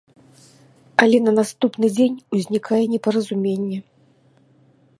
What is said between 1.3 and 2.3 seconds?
наступны дзень